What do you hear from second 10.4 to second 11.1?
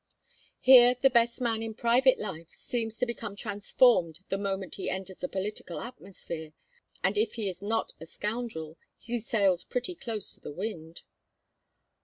wind."